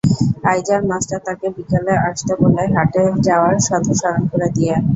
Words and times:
আইজার 0.45 0.81
master 0.89 1.19
তাকে 1.27 1.47
বিকেলে 1.55 1.93
আসতে 2.09 2.33
বলে 2.41 2.63
হাটে 2.75 3.03
যাওয়ার 3.27 3.55
কথা 3.63 3.93
স্মরণ 3.99 4.23
করে 4.31 4.47
দিয়ে। 4.55 4.75